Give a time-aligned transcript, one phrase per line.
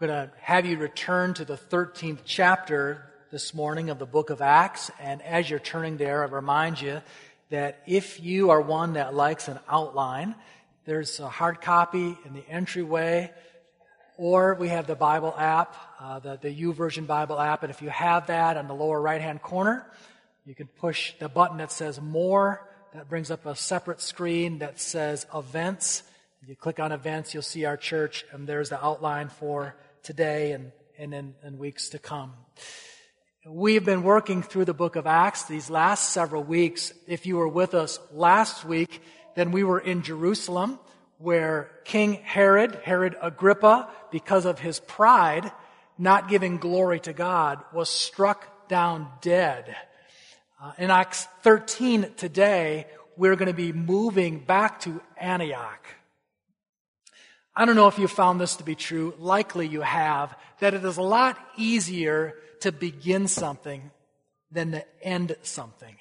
[0.00, 4.30] I'm going to have you return to the 13th chapter this morning of the book
[4.30, 4.92] of Acts.
[5.00, 7.02] And as you're turning there, I remind you
[7.50, 10.36] that if you are one that likes an outline,
[10.84, 13.32] there's a hard copy in the entryway,
[14.16, 17.64] or we have the Bible app, uh, the, the YouVersion Bible app.
[17.64, 19.84] And if you have that on the lower right hand corner,
[20.46, 22.64] you can push the button that says More.
[22.94, 26.04] That brings up a separate screen that says Events.
[26.46, 30.72] You click on Events, you'll see our church, and there's the outline for today and,
[30.98, 32.32] and in, weeks to come.
[33.46, 36.92] We've been working through the book of Acts these last several weeks.
[37.06, 39.00] If you were with us last week,
[39.36, 40.78] then we were in Jerusalem
[41.18, 45.50] where King Herod, Herod Agrippa, because of his pride,
[45.98, 49.74] not giving glory to God, was struck down dead.
[50.62, 55.86] Uh, in Acts 13 today, we're going to be moving back to Antioch.
[57.58, 59.14] I don't know if you found this to be true.
[59.18, 60.32] Likely you have.
[60.60, 63.90] That it is a lot easier to begin something
[64.52, 65.96] than to end something.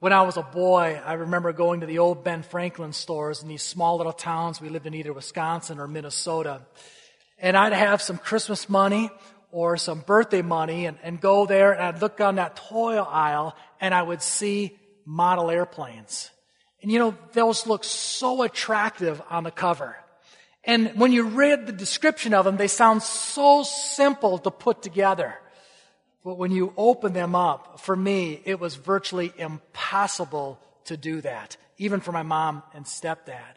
[0.00, 3.48] When I was a boy, I remember going to the old Ben Franklin stores in
[3.48, 4.60] these small little towns.
[4.60, 6.60] We lived in either Wisconsin or Minnesota.
[7.38, 9.10] And I'd have some Christmas money
[9.50, 13.56] or some birthday money and, and go there and I'd look down that toy aisle
[13.80, 14.76] and I would see
[15.06, 16.30] model airplanes.
[16.82, 19.96] And you know, those look so attractive on the cover.
[20.64, 25.38] And when you read the description of them, they sound so simple to put together.
[26.24, 31.56] But when you open them up, for me, it was virtually impossible to do that,
[31.78, 33.56] even for my mom and stepdad.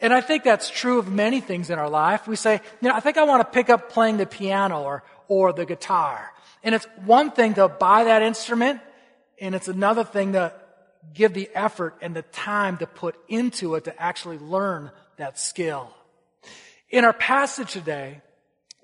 [0.00, 2.26] And I think that's true of many things in our life.
[2.26, 5.02] We say, you know, I think I want to pick up playing the piano or,
[5.28, 6.32] or the guitar.
[6.62, 8.80] And it's one thing to buy that instrument,
[9.40, 10.54] and it's another thing to
[11.12, 15.94] give the effort and the time to put into it to actually learn that skill.
[16.90, 18.20] In our passage today,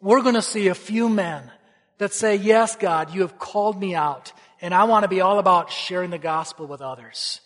[0.01, 1.51] we're going to see a few men
[1.99, 5.41] that say, yes, God, you have called me out and I want to be all
[5.41, 7.41] about sharing the gospel with others.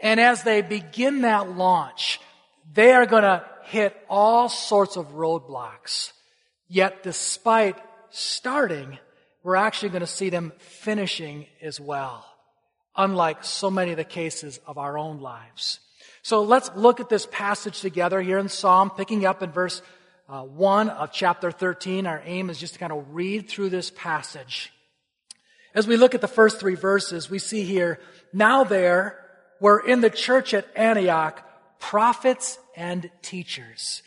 [0.00, 2.20] And as they begin that launch,
[2.72, 6.12] they are going to hit all sorts of roadblocks.
[6.68, 7.76] Yet despite
[8.08, 8.98] starting,
[9.42, 12.24] we're actually going to see them finishing as well.
[12.96, 15.80] Unlike so many of the cases of our own lives.
[16.22, 19.82] So let's look at this passage together here in Psalm, picking up in verse
[20.28, 22.06] uh, 1 of chapter 13.
[22.06, 24.72] Our aim is just to kind of read through this passage.
[25.74, 28.00] As we look at the first three verses, we see here,
[28.32, 29.18] now there
[29.60, 31.44] were in the church at Antioch
[31.78, 34.02] prophets and teachers.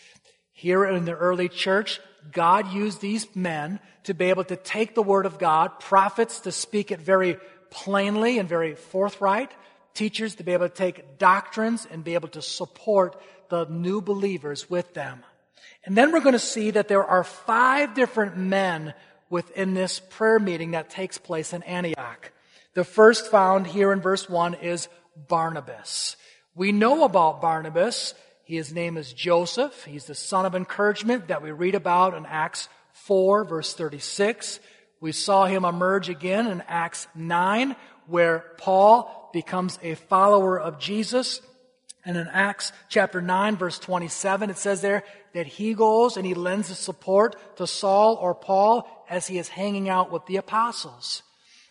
[0.51, 1.99] Here in the early church,
[2.31, 6.51] God used these men to be able to take the word of God, prophets to
[6.51, 7.37] speak it very
[7.69, 9.51] plainly and very forthright,
[9.93, 14.69] teachers to be able to take doctrines and be able to support the new believers
[14.69, 15.23] with them.
[15.85, 18.93] And then we're going to see that there are five different men
[19.29, 22.31] within this prayer meeting that takes place in Antioch.
[22.73, 24.87] The first found here in verse 1 is
[25.27, 26.17] Barnabas.
[26.55, 28.13] We know about Barnabas.
[28.43, 29.85] His name is Joseph.
[29.85, 34.59] He's the son of encouragement that we read about in Acts 4, verse 36.
[34.99, 37.75] We saw him emerge again in Acts 9,
[38.07, 41.41] where Paul becomes a follower of Jesus.
[42.03, 45.03] And in Acts chapter 9, verse 27, it says there
[45.33, 49.49] that he goes and he lends his support to Saul or Paul as he is
[49.49, 51.23] hanging out with the apostles.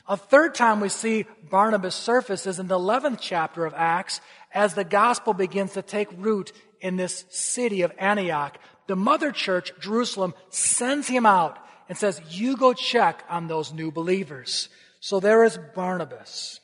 [0.09, 4.21] A third time we see Barnabas surfaces in the 11th chapter of Acts
[4.53, 8.59] as the gospel begins to take root in this city of Antioch.
[8.89, 13.93] The mother church, Jerusalem, sends him out and says, you go check on those new
[13.93, 14.69] believers.
[15.01, 16.61] So there is Barnabas.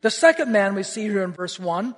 [0.00, 1.94] The second man we see here in verse 1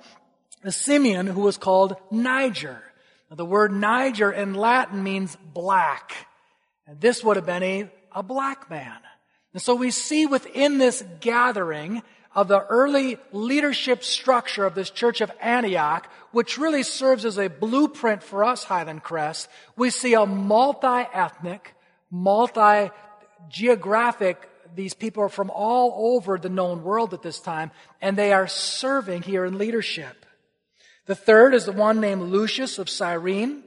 [0.63, 2.83] is Simeon, who was called Niger.
[3.29, 6.13] Now, the word Niger in Latin means black.
[6.87, 8.97] And this would have been a, a black man.
[9.53, 12.03] And so we see within this gathering
[12.33, 17.47] of the early leadership structure of this church of Antioch, which really serves as a
[17.47, 19.47] blueprint for us, Highland Crest,
[19.77, 21.73] we see a multi-ethnic,
[22.11, 27.71] multi-geographic these people are from all over the known world at this time,
[28.01, 30.25] and they are serving here in leadership.
[31.05, 33.63] The third is the one named Lucius of Cyrene.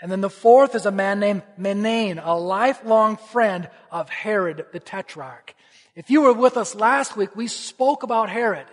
[0.00, 4.80] And then the fourth is a man named Manaen, a lifelong friend of Herod the
[4.80, 5.54] Tetrarch.
[5.94, 8.66] If you were with us last week, we spoke about Herod.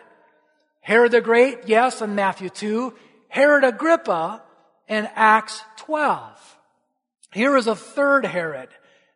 [0.82, 2.94] Herod the Great, yes, in Matthew 2.
[3.30, 4.44] Herod Agrippa
[4.90, 6.58] in Acts 12.
[7.32, 8.68] Here is a third Herod.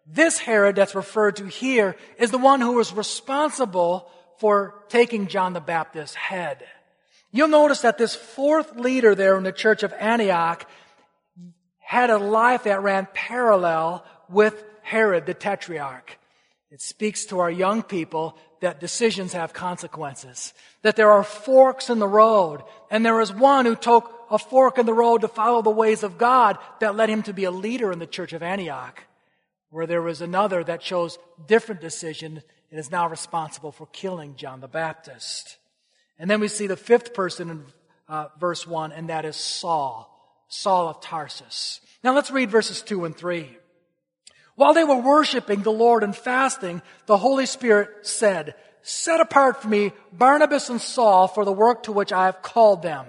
[0.08, 5.52] This Herod that's referred to here is the one who was responsible for taking John
[5.52, 6.64] the Baptist's head.
[7.31, 10.68] You'll notice that this fourth leader there in the church of Antioch
[11.79, 16.18] had a life that ran parallel with Herod the Tetrarch.
[16.69, 22.00] It speaks to our young people that decisions have consequences, that there are forks in
[22.00, 25.62] the road, and there is one who took a fork in the road to follow
[25.62, 28.44] the ways of God that led him to be a leader in the church of
[28.44, 29.03] Antioch,
[29.69, 32.41] where there was another that chose different decision
[32.71, 35.57] and is now responsible for killing John the Baptist.
[36.19, 37.64] And then we see the fifth person in
[38.08, 40.10] uh, verse 1, and that is Saul,
[40.48, 41.81] Saul of Tarsus.
[42.04, 43.58] Now let's read verses 2 and 3.
[44.56, 49.68] While they were worshiping the Lord and fasting, the Holy Spirit said, Set apart for
[49.68, 53.06] me Barnabas and Saul for the work to which I have called them.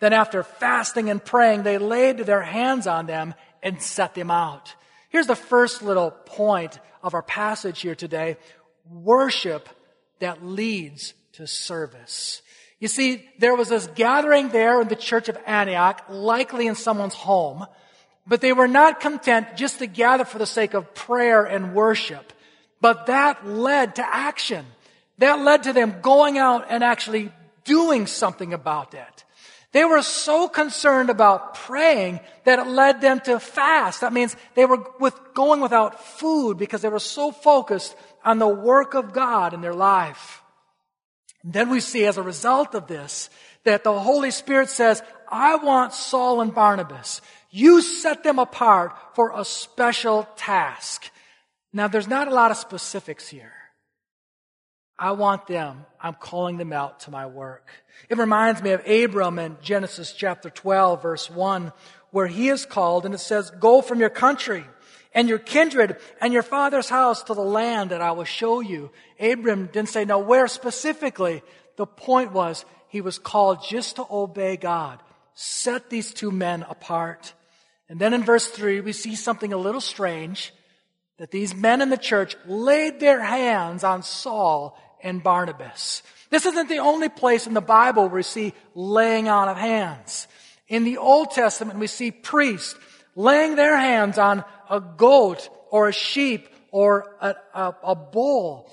[0.00, 4.74] Then after fasting and praying, they laid their hands on them and set them out.
[5.08, 8.36] Here's the first little point of our passage here today.
[8.88, 9.68] Worship
[10.20, 12.42] that leads to service.
[12.80, 17.14] You see, there was this gathering there in the church of Antioch, likely in someone's
[17.14, 17.64] home,
[18.26, 22.32] but they were not content just to gather for the sake of prayer and worship.
[22.80, 24.66] But that led to action.
[25.18, 27.30] That led to them going out and actually
[27.62, 29.24] doing something about it.
[29.70, 34.00] They were so concerned about praying that it led them to fast.
[34.00, 37.94] That means they were with going without food because they were so focused
[38.24, 40.42] on the work of God in their life.
[41.42, 43.30] And then we see as a result of this
[43.64, 47.20] that the Holy Spirit says, I want Saul and Barnabas.
[47.50, 51.10] You set them apart for a special task.
[51.72, 53.52] Now there's not a lot of specifics here.
[54.98, 55.86] I want them.
[56.00, 57.68] I'm calling them out to my work.
[58.08, 61.72] It reminds me of Abram in Genesis chapter 12 verse 1
[62.10, 64.64] where he is called and it says, go from your country
[65.18, 68.92] and your kindred and your father's house to the land that I will show you.
[69.18, 71.42] Abram didn't say, no, where specifically?
[71.76, 75.00] The point was he was called just to obey God.
[75.34, 77.34] Set these two men apart.
[77.88, 80.54] And then in verse 3, we see something a little strange
[81.18, 86.04] that these men in the church laid their hands on Saul and Barnabas.
[86.30, 90.28] This isn't the only place in the Bible where we see laying on of hands.
[90.68, 92.76] In the Old Testament, we see priests
[93.16, 98.72] laying their hands on a goat or a sheep or a, a, a bull.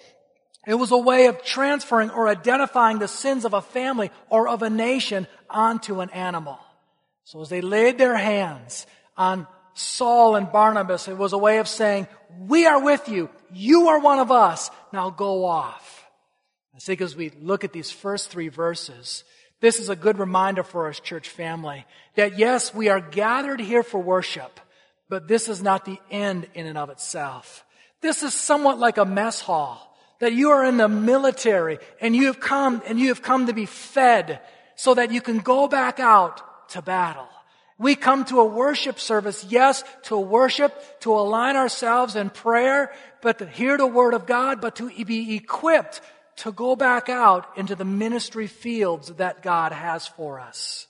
[0.67, 4.63] It was a way of transferring or identifying the sins of a family or of
[4.63, 6.59] a nation onto an animal.
[7.23, 11.67] So as they laid their hands on Saul and Barnabas, it was a way of
[11.67, 12.07] saying,
[12.39, 13.29] we are with you.
[13.51, 14.71] You are one of us.
[14.91, 16.05] Now go off.
[16.75, 19.23] I think as we look at these first three verses,
[19.61, 23.83] this is a good reminder for us, church family, that yes, we are gathered here
[23.83, 24.59] for worship,
[25.09, 27.63] but this is not the end in and of itself.
[28.01, 32.27] This is somewhat like a mess hall, that you are in the military and you
[32.27, 34.39] have come and you have come to be fed
[34.75, 37.27] so that you can go back out to battle.
[37.77, 42.91] We come to a worship service, yes, to worship, to align ourselves in prayer,
[43.21, 45.99] but to hear the word of God, but to be equipped
[46.37, 50.87] to go back out into the ministry fields that God has for us.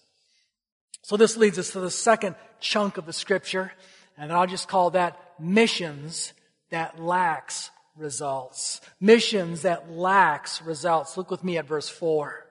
[1.01, 3.71] So this leads us to the second chunk of the scripture,
[4.17, 6.33] and I'll just call that missions
[6.69, 8.81] that lacks results.
[8.99, 11.17] Missions that lacks results.
[11.17, 12.45] Look with me at verse 4.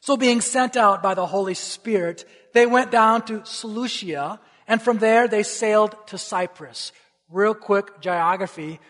[0.00, 2.24] So being sent out by the Holy Spirit,
[2.54, 6.92] they went down to Seleucia, and from there they sailed to Cyprus.
[7.28, 8.80] Real quick geography.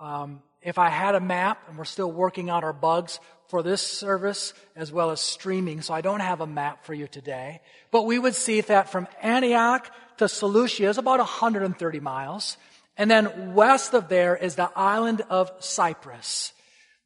[0.00, 3.82] Um, if I had a map, and we're still working out our bugs for this
[3.82, 8.06] service as well as streaming, so I don't have a map for you today, but
[8.06, 9.90] we would see that from Antioch
[10.20, 12.56] to Seleucia is about 130 miles.
[12.96, 16.52] And then west of there is the island of Cyprus.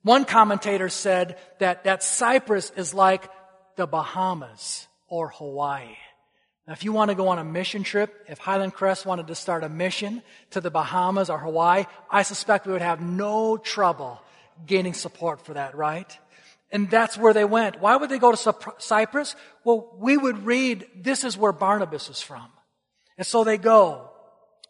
[0.02, 3.30] One commentator said that, that Cyprus is like
[3.76, 5.97] the Bahamas or Hawaii.
[6.66, 9.35] Now, if you want to go on a mission trip, if Highland Crest wanted to
[9.35, 14.21] start a mission to the Bahamas or Hawaii, I suspect we would have no trouble
[14.66, 16.18] gaining support for that, right?
[16.73, 17.80] And that's where they went.
[17.80, 19.37] Why would they go to Cyprus?
[19.62, 22.49] Well, we would read, this is where Barnabas is from.
[23.16, 24.11] And so they go.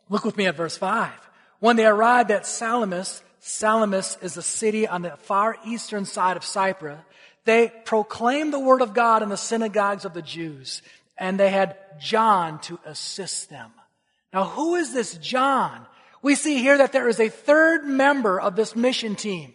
[0.09, 1.11] Look with me at verse 5.
[1.61, 6.45] When they arrived at Salamis, Salamis is a city on the far eastern side of
[6.45, 7.01] Cyprus,
[7.45, 10.83] they proclaimed the word of God in the synagogues of the Jews
[11.17, 13.71] and they had John to assist them.
[14.33, 15.87] Now, who is this John?
[16.23, 19.55] We see here that there is a third member of this mission team.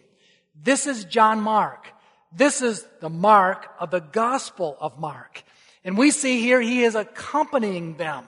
[0.54, 1.88] This is John Mark.
[2.32, 5.42] This is the Mark of the Gospel of Mark.
[5.84, 8.24] And we see here he is accompanying them.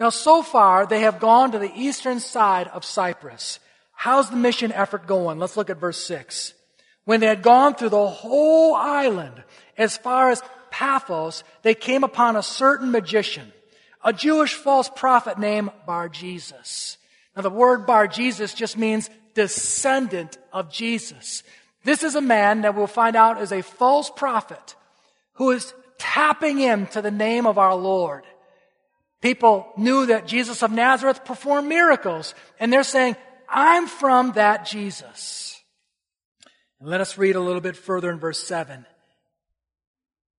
[0.00, 3.60] Now, so far, they have gone to the eastern side of Cyprus.
[3.92, 5.38] How's the mission effort going?
[5.38, 6.52] Let's look at verse 6.
[7.04, 9.42] When they had gone through the whole island,
[9.76, 13.52] as far as Paphos, they came upon a certain magician,
[14.04, 16.98] a Jewish false prophet named Bar Jesus.
[17.36, 21.42] Now, the word bar Jesus just means descendant of Jesus.
[21.84, 24.74] This is a man that we'll find out is a false prophet
[25.34, 28.24] who is tapping into the name of our Lord.
[29.24, 33.16] People knew that Jesus of Nazareth performed miracles, and they're saying,
[33.48, 35.58] I'm from that Jesus.
[36.78, 38.84] And let us read a little bit further in verse 7.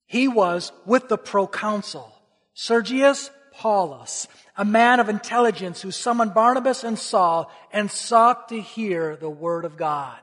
[0.06, 2.14] He was with the proconsul,
[2.54, 9.16] Sergius Paulus, a man of intelligence who summoned Barnabas and Saul and sought to hear
[9.16, 10.20] the word of God.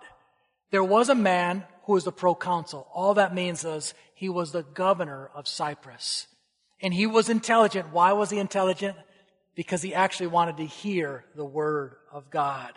[0.70, 2.86] There was a man who was the proconsul.
[2.94, 6.28] All that means is he was the governor of Cyprus.
[6.82, 7.92] And he was intelligent.
[7.92, 8.96] Why was he intelligent?
[9.54, 12.72] Because he actually wanted to hear the word of God.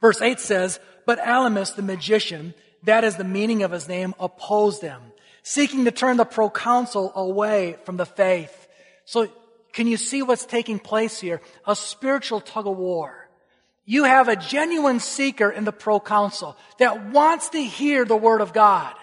[0.00, 4.82] Verse 8 says, But Elymas the magician, that is the meaning of his name, opposed
[4.82, 5.02] them,
[5.42, 8.68] seeking to turn the proconsul away from the faith.
[9.04, 9.28] So
[9.72, 11.40] can you see what's taking place here?
[11.66, 13.28] A spiritual tug of war.
[13.84, 18.52] You have a genuine seeker in the proconsul that wants to hear the word of
[18.52, 18.94] God.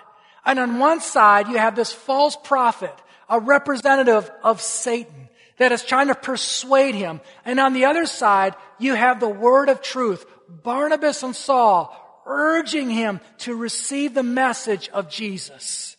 [0.46, 2.94] And on one side, you have this false prophet,
[3.30, 7.22] a representative of Satan that is trying to persuade him.
[7.46, 12.90] And on the other side, you have the word of truth, Barnabas and Saul urging
[12.90, 15.98] him to receive the message of Jesus.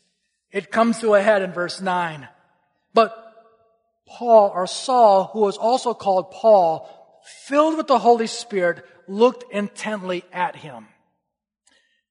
[0.50, 2.28] It comes to a head in verse 9.
[2.92, 3.14] But
[4.06, 6.88] Paul, or Saul, who was also called Paul,
[7.46, 10.86] filled with the Holy Spirit, looked intently at him.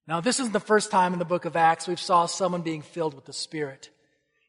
[0.07, 2.81] Now, this isn't the first time in the book of Acts we've saw someone being
[2.81, 3.89] filled with the Spirit.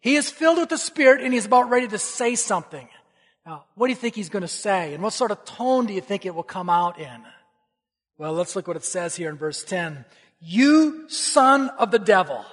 [0.04, 2.86] He is filled with the Spirit and he's about ready to say something.
[3.46, 4.92] Now, what do you think he's going to say?
[4.92, 7.22] And what sort of tone do you think it will come out in?
[8.18, 10.04] Well, let's look what it says here in verse 10.
[10.40, 12.44] You son of the devil,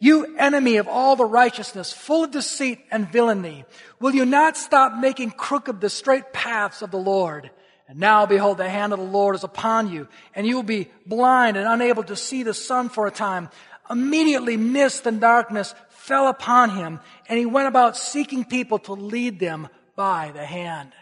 [0.00, 3.64] you enemy of all the righteousness, full of deceit and villainy,
[4.00, 7.52] will you not stop making crooked the straight paths of the Lord?
[7.86, 10.88] And now behold, the hand of the Lord is upon you, and you will be
[11.06, 13.48] blind and unable to see the sun for a time.
[13.88, 19.38] Immediately mist and darkness fell upon him, and he went about seeking people to lead
[19.38, 20.92] them by the hand.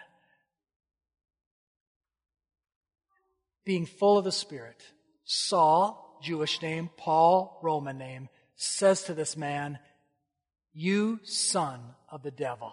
[3.68, 4.82] being full of the Spirit,
[5.26, 9.78] Saul, Jewish name, Paul, Roman name, says to this man,
[10.72, 12.72] You son of the devil.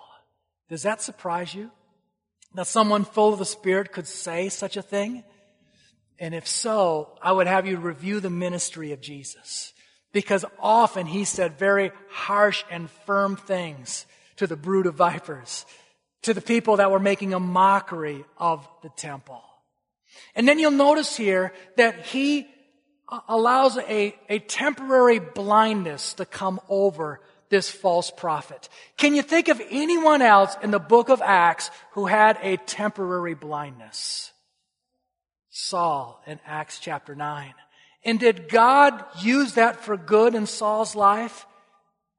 [0.70, 1.70] Does that surprise you?
[2.53, 5.25] That someone full of the Spirit could say such a thing?
[6.17, 9.74] And if so, I would have you review the ministry of Jesus.
[10.15, 14.05] Because often he said very harsh and firm things
[14.38, 15.65] to the brood of vipers,
[16.22, 19.43] to the people that were making a mockery of the temple.
[20.34, 22.48] And then you'll notice here that he
[23.10, 27.19] uh, allows a, a temporary blindness to come over
[27.50, 28.69] this false prophet.
[28.95, 33.34] Can you think of anyone else in the book of Acts who had a temporary
[33.34, 34.31] blindness?
[35.50, 37.53] Saul in Acts chapter 9.
[38.05, 41.47] And did God use that for good in Saul's life?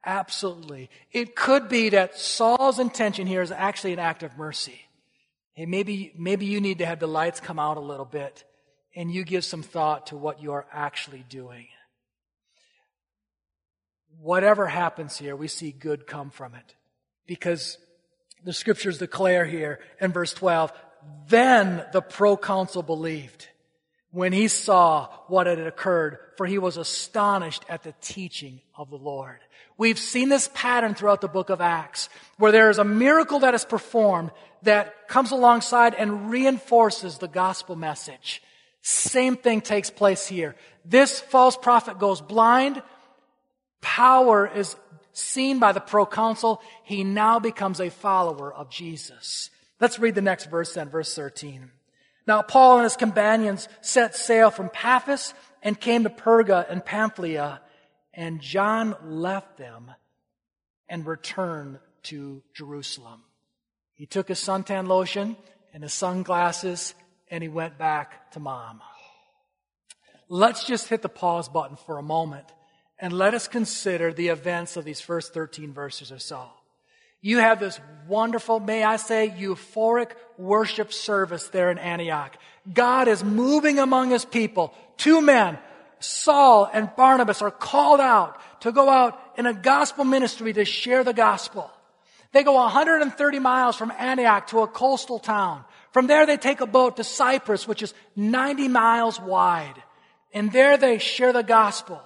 [0.05, 0.91] Absolutely.
[1.13, 4.81] It could be that Saul's intention here is actually an act of mercy.
[5.55, 8.45] Hey, maybe, maybe you need to have the lights come out a little bit
[8.97, 11.69] and you give some thought to what you are actually doing.
[14.21, 16.75] Whatever happens here, we see good come from it.
[17.27, 17.79] Because
[18.45, 20.73] the scriptures declare here in verse 12,
[21.29, 23.49] then the proconsul believed
[24.11, 28.97] when he saw what had occurred, for he was astonished at the teaching of the
[28.97, 29.39] Lord.
[29.79, 32.09] We've seen this pattern throughout the book of Acts,
[32.39, 34.31] where there is a miracle that is performed
[34.63, 38.43] that comes alongside and reinforces the gospel message.
[38.83, 40.55] Same thing takes place here.
[40.85, 42.83] This false prophet goes blind.
[43.81, 44.77] Power is
[45.13, 46.63] seen by the proconsul.
[46.85, 49.51] He now becomes a follower of Jesus.
[49.81, 51.71] Let's read the next verse then, verse 13.
[52.27, 57.61] Now Paul and his companions set sail from Paphos and came to Perga and Pamphylia
[58.13, 59.91] and John left them
[60.89, 63.23] and returned to Jerusalem.
[63.95, 65.37] He took his suntan lotion
[65.73, 66.95] and his sunglasses
[67.31, 68.81] and he went back to mom.
[70.29, 72.47] Let's just hit the pause button for a moment
[72.99, 76.49] and let us consider the events of these first 13 verses or so.
[77.27, 82.37] You have this wonderful, may I say, euphoric worship service there in Antioch.
[82.73, 84.73] God is moving among his people.
[84.97, 85.59] Two men
[85.99, 91.03] Saul and Barnabas are called out to go out in a gospel ministry to share
[91.03, 91.69] the gospel.
[92.31, 95.65] They go 130 miles from Antioch to a coastal town.
[95.91, 99.83] From there they take a boat to Cyprus, which is 90 miles wide.
[100.33, 102.01] And there they share the gospel.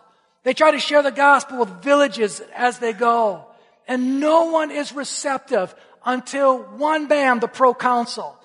[0.44, 3.49] They try to share the gospel with villages as they go.
[3.90, 5.74] And no one is receptive
[6.06, 8.38] until one bam, the proconsul.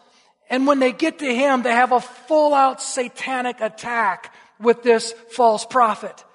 [0.50, 5.12] And when they get to him, they have a full out satanic attack with this
[5.34, 6.26] false prophet.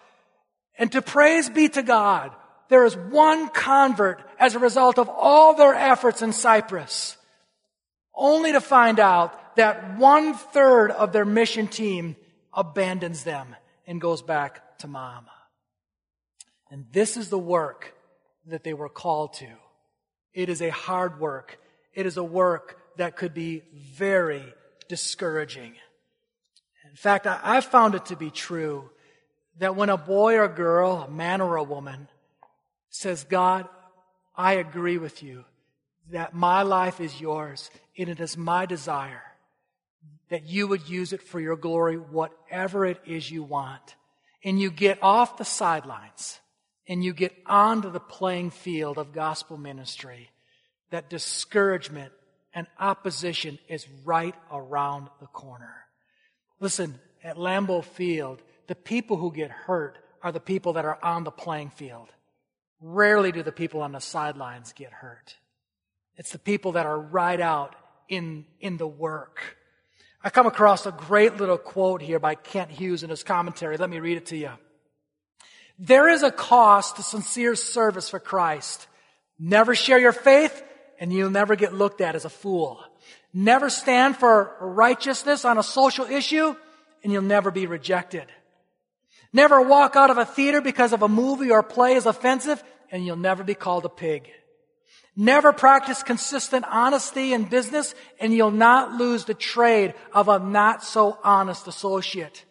[0.78, 2.30] And to praise be to God,
[2.68, 7.16] there is one convert as a result of all their efforts in Cyprus,
[8.14, 12.14] only to find out that one third of their mission team
[12.54, 13.56] abandons them
[13.88, 15.26] and goes back to mom.
[16.70, 17.96] And this is the work
[18.46, 19.48] that they were called to.
[20.32, 21.58] It is a hard work.
[21.94, 23.62] It is a work that could be
[23.94, 24.44] very
[24.88, 25.74] discouraging.
[26.88, 28.90] In fact, I've found it to be true
[29.58, 32.08] that when a boy or girl, a man or a woman,
[32.88, 33.68] says, God,
[34.36, 35.44] I agree with you
[36.10, 39.22] that my life is yours and it is my desire
[40.30, 43.96] that you would use it for your glory, whatever it is you want.
[44.42, 46.39] And you get off the sidelines
[46.90, 50.28] and you get onto the playing field of gospel ministry,
[50.90, 52.12] that discouragement
[52.52, 55.86] and opposition is right around the corner.
[56.58, 61.22] Listen, at Lambeau Field, the people who get hurt are the people that are on
[61.22, 62.08] the playing field.
[62.80, 65.36] Rarely do the people on the sidelines get hurt.
[66.16, 67.76] It's the people that are right out
[68.08, 69.56] in, in the work.
[70.24, 73.76] I come across a great little quote here by Kent Hughes in his commentary.
[73.76, 74.50] Let me read it to you.
[75.82, 78.86] There is a cost to sincere service for Christ.
[79.38, 80.62] Never share your faith
[81.00, 82.78] and you'll never get looked at as a fool.
[83.32, 86.54] Never stand for righteousness on a social issue
[87.02, 88.26] and you'll never be rejected.
[89.32, 93.06] Never walk out of a theater because of a movie or play is offensive and
[93.06, 94.28] you'll never be called a pig.
[95.16, 100.84] Never practice consistent honesty in business and you'll not lose the trade of a not
[100.84, 102.44] so honest associate.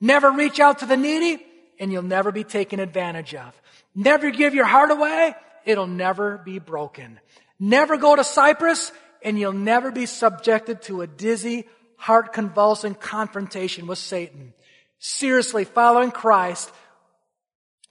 [0.00, 1.44] Never reach out to the needy
[1.80, 3.60] and you'll never be taken advantage of.
[3.94, 5.34] Never give your heart away.
[5.64, 7.18] It'll never be broken.
[7.58, 13.86] Never go to Cyprus and you'll never be subjected to a dizzy, heart convulsing confrontation
[13.86, 14.52] with Satan.
[14.98, 16.70] Seriously, following Christ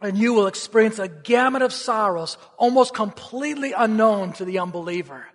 [0.02, 5.26] and you will experience a gamut of sorrows almost completely unknown to the unbeliever.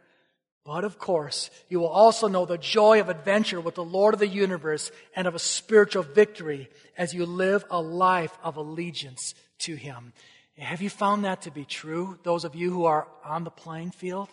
[0.64, 4.20] But of course, you will also know the joy of adventure with the Lord of
[4.20, 9.74] the universe and of a spiritual victory as you live a life of allegiance to
[9.74, 10.12] Him.
[10.58, 12.18] Have you found that to be true?
[12.22, 14.28] Those of you who are on the playing field?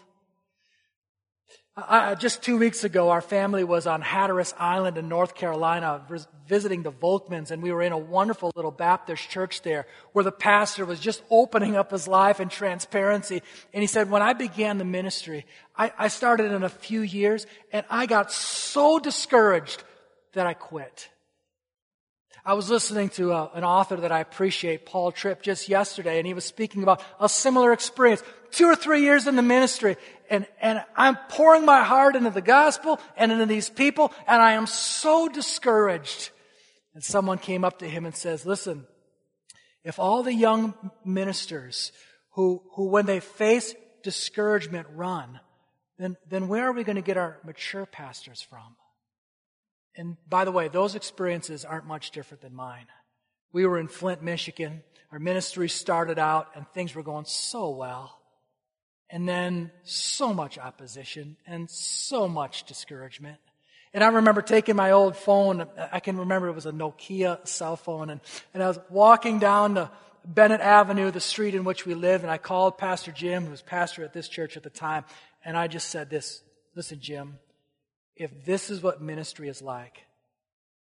[1.76, 6.02] I, just two weeks ago, our family was on Hatteras Island in North Carolina
[6.46, 10.34] visiting the Volkmans, and we were in a wonderful little Baptist church there where the
[10.34, 13.42] pastor was just opening up his life and transparency.
[13.74, 15.46] And he said, When I began the ministry,
[15.76, 19.82] I, I started in a few years, and I got so discouraged
[20.34, 21.10] that I quit.
[22.44, 26.18] I was listening to a, uh, an author that I appreciate, Paul Tripp, just yesterday,
[26.18, 28.24] and he was speaking about a similar experience.
[28.50, 29.96] Two or three years in the ministry,
[30.30, 34.54] and, and I'm pouring my heart into the gospel and into these people, and I
[34.54, 36.32] am so discouraged.
[36.96, 38.88] And someone came up to him and says, listen,
[39.84, 40.74] if all the young
[41.06, 41.92] ministers
[42.32, 45.40] who, who when they face discouragement run,
[46.00, 48.76] then, then where are we going to get our mature pastors from?
[49.96, 52.86] And by the way, those experiences aren't much different than mine.
[53.52, 54.84] We were in Flint, Michigan.
[55.12, 58.18] Our ministry started out and things were going so well.
[59.10, 63.40] And then so much opposition and so much discouragement.
[63.94, 65.68] And I remember taking my old phone.
[65.92, 68.10] I can remember it was a Nokia cell phone.
[68.10, 68.22] And,
[68.54, 69.90] and I was walking down the
[70.24, 72.24] Bennett Avenue, the street in which we live.
[72.24, 75.04] And I called Pastor Jim, who was pastor at this church at the time.
[75.44, 76.42] And I just said this,
[76.74, 77.38] listen, Jim,
[78.22, 80.04] if this is what ministry is like,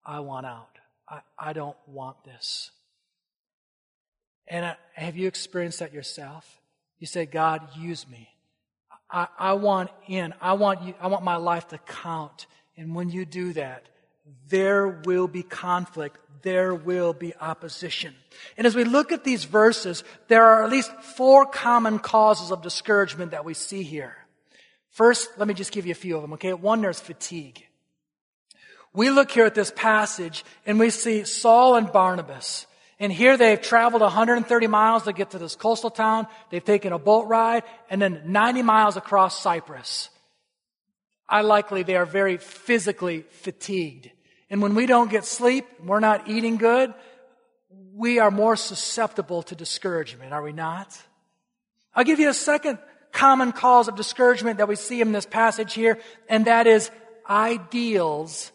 [0.06, 0.78] I want out.
[1.08, 2.70] I, I don't want this.
[4.46, 6.60] And I, have you experienced that yourself?
[7.00, 8.28] You say, God, use me.
[9.10, 10.34] I, I want in.
[10.42, 12.46] I want you, I want my life to count.
[12.76, 13.88] And when you do that,
[14.50, 16.18] there will be conflict.
[16.42, 18.16] There will be opposition.
[18.58, 22.62] And as we look at these verses, there are at least four common causes of
[22.62, 24.18] discouragement that we see here.
[24.94, 26.54] First, let me just give you a few of them, okay?
[26.54, 27.66] One, there's fatigue.
[28.94, 32.68] We look here at this passage and we see Saul and Barnabas.
[33.00, 36.28] And here they've traveled 130 miles to get to this coastal town.
[36.52, 40.12] They've taken a boat ride and then 90 miles across Cyprus.
[41.28, 44.12] I likely they are very physically fatigued.
[44.52, 46.94] And when we don't get sleep, we're not eating good,
[47.96, 50.96] we are more susceptible to discouragement, are we not?
[51.96, 52.78] I'll give you a second
[53.14, 56.92] common cause of discouragement that we see in this passage here, and that is
[57.30, 58.52] ideals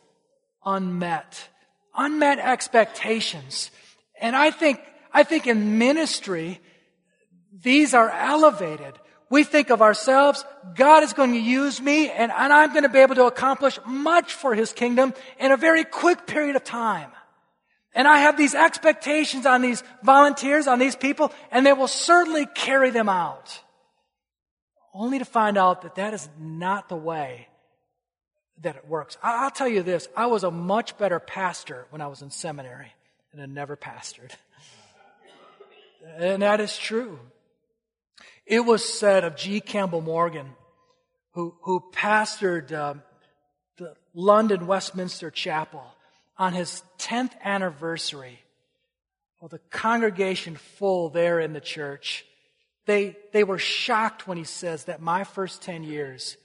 [0.64, 1.48] unmet.
[1.96, 3.70] Unmet expectations.
[4.20, 4.80] And I think,
[5.12, 6.60] I think in ministry,
[7.52, 8.94] these are elevated
[9.30, 10.44] we think of ourselves,
[10.74, 13.78] God is going to use me and, and I'm going to be able to accomplish
[13.86, 17.10] much for His kingdom in a very quick period of time.
[17.94, 22.46] And I have these expectations on these volunteers, on these people, and they will certainly
[22.46, 23.60] carry them out.
[24.98, 27.46] Only to find out that that is not the way
[28.62, 29.16] that it works.
[29.22, 32.92] I'll tell you this, I was a much better pastor when I was in seminary
[33.32, 34.32] and I never pastored.
[36.16, 37.20] And that is true.
[38.44, 39.60] It was said of G.
[39.60, 40.48] Campbell Morgan,
[41.32, 42.94] who, who pastored uh,
[43.76, 45.84] the London Westminster Chapel
[46.36, 48.40] on his 10th anniversary.
[49.40, 52.24] Well, the congregation full there in the church,
[52.88, 56.38] they, they were shocked when he says that my first 10 years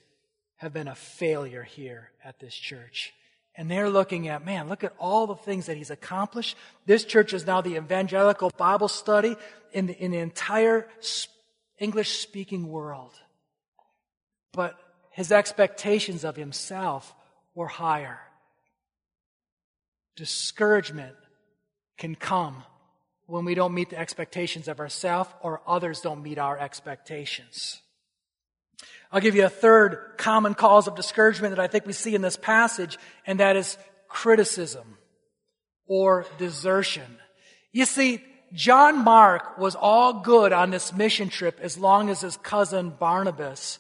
[0.58, 3.14] have been a failure here at this church.
[3.56, 6.58] And they're looking at, man, look at all the things that he's accomplished.
[6.86, 9.38] This church is now the evangelical Bible study
[9.72, 10.90] in the, in the entire
[11.80, 13.14] English speaking world.
[14.52, 14.78] But
[15.12, 17.16] his expectations of himself
[17.56, 18.20] were higher.
[20.18, 21.16] Discouragement
[21.98, 22.66] can come
[23.26, 27.82] when we don't meet the expectations of ourselves or others don't meet our expectations.
[29.12, 32.22] I'll give you a third common cause of discouragement that I think we see in
[32.22, 34.98] this passage, and that is criticism
[35.86, 37.18] or desertion.
[37.72, 42.38] You see, John Mark was all good on this mission trip as long as his
[42.38, 43.80] cousin Barnabas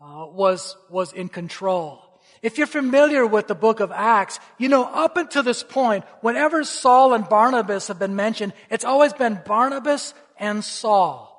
[0.00, 2.02] uh, was, was in control.
[2.42, 6.64] If you're familiar with the book of Acts, you know, up until this point, whenever
[6.64, 11.32] Saul and Barnabas have been mentioned, it's always been Barnabas and Saul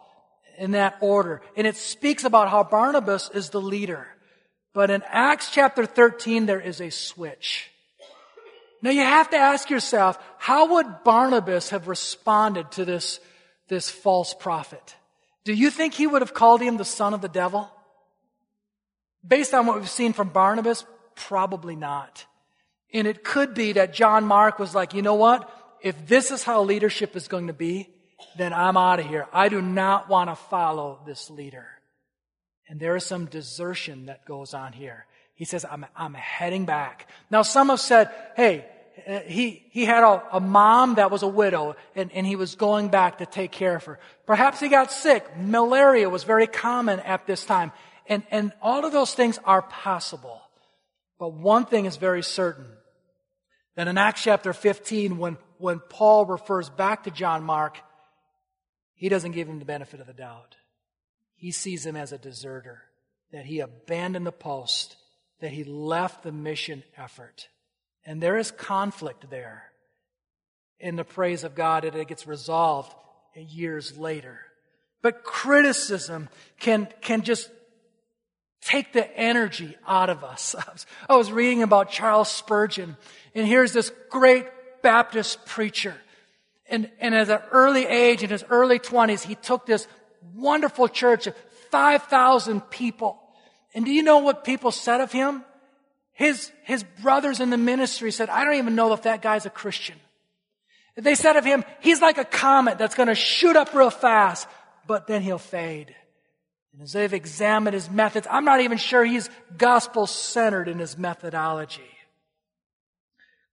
[0.58, 1.42] in that order.
[1.56, 4.08] And it speaks about how Barnabas is the leader.
[4.74, 7.70] But in Acts chapter 13, there is a switch.
[8.82, 13.20] Now you have to ask yourself, how would Barnabas have responded to this,
[13.70, 14.96] this false prophet?
[15.46, 17.72] Do you think he would have called him the son of the devil?
[19.28, 20.86] Based on what we've seen from Barnabas,
[21.16, 22.26] probably not.
[22.94, 25.52] And it could be that John Mark was like, you know what?
[25.82, 27.90] If this is how leadership is going to be,
[28.38, 29.28] then I'm out of here.
[29.34, 31.68] I do not want to follow this leader.
[32.70, 35.06] And there is some desertion that goes on here.
[35.36, 37.08] He says, I'm, I'm heading back.
[37.30, 38.66] Now, some have said, hey,
[39.26, 42.90] he, he had a, a mom that was a widow and, and he was going
[42.90, 44.00] back to take care of her.
[44.26, 45.26] Perhaps he got sick.
[45.38, 47.72] Malaria was very common at this time.
[48.08, 50.42] And, and all of those things are possible.
[51.20, 52.68] But one thing is very certain.
[53.76, 57.78] That in Acts chapter 15, when, when Paul refers back to John Mark,
[58.96, 60.56] he doesn't give him the benefit of the doubt.
[61.36, 62.82] He sees him as a deserter,
[63.32, 64.96] that he abandoned the post,
[65.40, 67.48] that he left the mission effort.
[68.06, 69.66] And there is conflict there
[70.80, 72.94] in the praise of God, and it gets resolved
[73.36, 74.40] years later.
[75.04, 77.50] But criticism can, can just
[78.68, 80.56] take the energy out of us.
[81.10, 82.98] I was reading about Charles Spurgeon,
[83.34, 84.46] and here's this great
[84.82, 85.96] Baptist preacher
[86.70, 89.88] and, and at an early age, in his early 20s, he took this
[90.36, 91.36] wonderful church of
[91.72, 93.22] 5,000 people.
[93.74, 95.44] And do you know what people said of him?
[96.14, 99.50] His, his brothers in the ministry said, I don't even know if that guy's a
[99.50, 99.96] Christian.
[100.96, 104.48] They said of him, he's like a comet that's going to shoot up real fast,
[104.88, 105.96] but then he'll fade.
[106.78, 110.96] And as they've examined his methods, I'm not even sure he's gospel centered in his
[110.96, 111.90] methodology.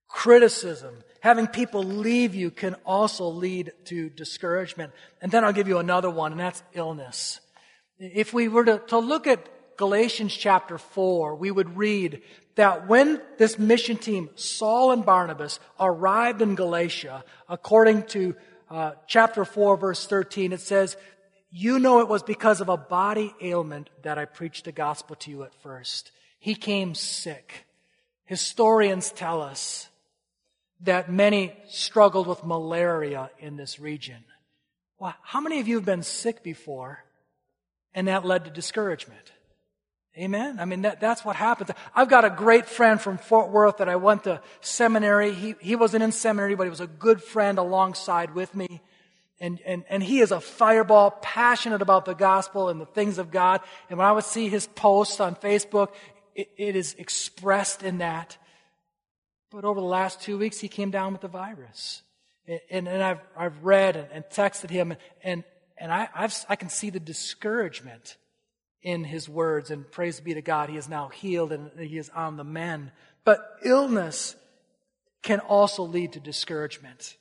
[0.08, 4.92] Criticism having people leave you can also lead to discouragement.
[5.22, 7.40] And then I'll give you another one, and that's illness.
[7.98, 12.20] If we were to, to look at Galatians chapter 4, we would read
[12.56, 18.36] that when this mission team, Saul and Barnabas, arrived in Galatia, according to
[18.70, 20.98] uh, chapter 4, verse 13, it says,
[21.56, 25.30] You know it was because of a body ailment that I preached the gospel to
[25.30, 26.10] you at first.
[26.40, 27.64] He came sick.
[28.24, 29.88] Historians tell us
[30.80, 34.24] that many struggled with malaria in this region.
[34.98, 37.04] Well, how many of you have been sick before
[37.94, 39.30] and that led to discouragement?
[40.18, 40.58] Amen.
[40.58, 41.70] I mean, that, that's what happens.
[41.94, 45.32] I've got a great friend from Fort Worth that I went to seminary.
[45.32, 48.80] He, he wasn't in seminary, but he was a good friend alongside with me.
[49.40, 53.30] And, and, and he is a fireball, passionate about the gospel and the things of
[53.30, 53.60] God.
[53.90, 55.88] And when I would see his posts on Facebook,
[56.34, 58.38] it, it is expressed in that.
[59.50, 62.02] But over the last two weeks, he came down with the virus.
[62.70, 65.44] And, and I've, I've read and, and texted him, and,
[65.78, 68.16] and I, I've, I can see the discouragement
[68.82, 69.70] in his words.
[69.70, 72.92] And praise be to God, he is now healed and he is on the mend.
[73.24, 74.36] But illness
[75.22, 77.16] can also lead to discouragement.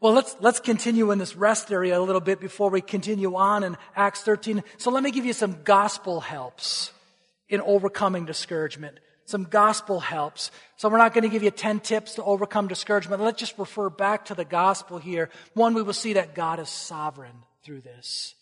[0.00, 3.62] Well, let's, let's continue in this rest area a little bit before we continue on
[3.62, 4.62] in Acts 13.
[4.78, 6.92] So let me give you some gospel helps
[7.50, 8.98] in overcoming discouragement.
[9.26, 10.50] Some gospel helps.
[10.76, 13.20] So we're not going to give you 10 tips to overcome discouragement.
[13.20, 15.28] Let's just refer back to the gospel here.
[15.52, 18.34] One, we will see that God is sovereign through this.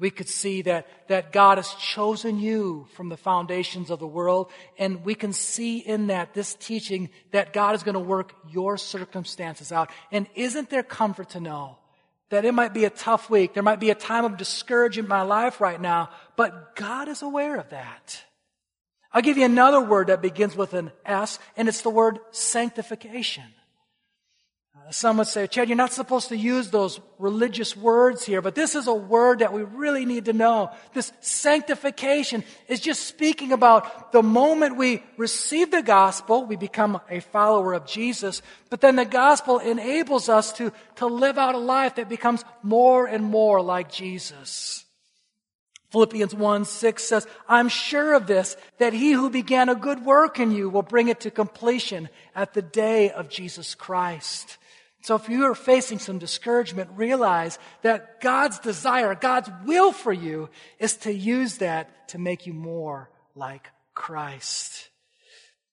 [0.00, 4.50] We could see that, that God has chosen you from the foundations of the world,
[4.78, 8.76] and we can see in that, this teaching, that God is going to work your
[8.76, 9.90] circumstances out.
[10.12, 11.78] And isn't there comfort to know
[12.28, 15.08] that it might be a tough week, there might be a time of discouragement in
[15.08, 18.22] my life right now, but God is aware of that.
[19.10, 23.44] I'll give you another word that begins with an S, and it's the word sanctification.
[24.90, 28.74] Some would say, Chad, you're not supposed to use those religious words here, but this
[28.74, 30.70] is a word that we really need to know.
[30.94, 37.20] This sanctification is just speaking about the moment we receive the gospel, we become a
[37.20, 41.96] follower of Jesus, but then the gospel enables us to, to live out a life
[41.96, 44.86] that becomes more and more like Jesus.
[45.90, 50.38] Philippians 1 6 says, I'm sure of this, that he who began a good work
[50.38, 54.58] in you will bring it to completion at the day of Jesus Christ.
[55.08, 60.50] So if you are facing some discouragement, realize that God's desire, God's will for you
[60.78, 64.90] is to use that to make you more like Christ.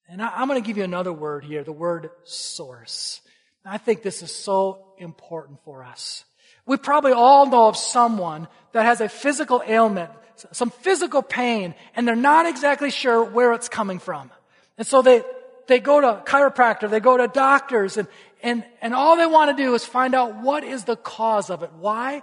[0.07, 3.19] And I, am going to give you another word here, the word source.
[3.65, 6.23] I think this is so important for us.
[6.65, 10.11] We probably all know of someone that has a physical ailment,
[10.53, 14.31] some physical pain, and they're not exactly sure where it's coming from.
[14.77, 15.23] And so they,
[15.67, 18.07] they go to chiropractor, they go to doctors, and,
[18.41, 21.63] and, and all they want to do is find out what is the cause of
[21.63, 21.71] it.
[21.77, 22.21] Why?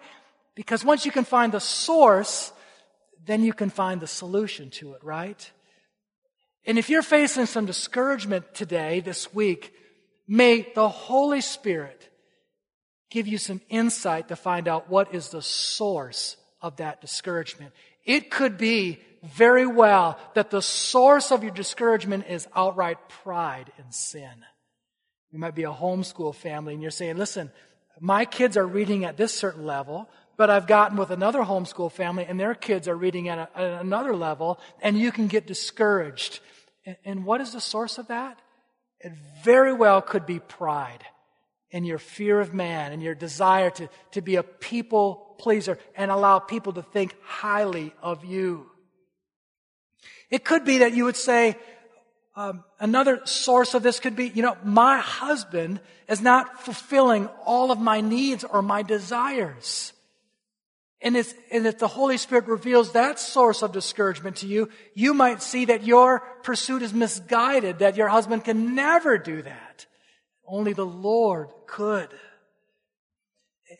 [0.54, 2.52] Because once you can find the source,
[3.24, 5.50] then you can find the solution to it, right?
[6.64, 9.72] And if you're facing some discouragement today, this week,
[10.28, 12.08] may the Holy Spirit
[13.10, 17.72] give you some insight to find out what is the source of that discouragement.
[18.04, 23.94] It could be very well that the source of your discouragement is outright pride and
[23.94, 24.44] sin.
[25.30, 27.50] You might be a homeschool family and you're saying, listen,
[28.00, 32.26] my kids are reading at this certain level, but I've gotten with another homeschool family
[32.26, 36.40] and their kids are reading at, a, at another level and you can get discouraged.
[36.84, 38.38] And, and what is the source of that?
[39.00, 39.12] It
[39.44, 41.04] very well could be pride
[41.72, 46.10] and your fear of man and your desire to, to be a people pleaser and
[46.10, 48.71] allow people to think highly of you.
[50.32, 51.56] It could be that you would say,
[52.34, 57.70] um, another source of this could be, you know, my husband is not fulfilling all
[57.70, 59.92] of my needs or my desires.
[61.02, 65.42] And, and if the Holy Spirit reveals that source of discouragement to you, you might
[65.42, 69.86] see that your pursuit is misguided, that your husband can never do that.
[70.46, 72.08] Only the Lord could.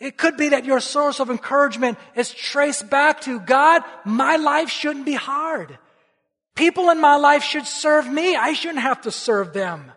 [0.01, 4.69] It could be that your source of encouragement is traced back to God, my life
[4.69, 5.79] shouldn't be hard.
[6.55, 8.37] People in my life should serve me.
[8.37, 9.91] I shouldn't have to serve them.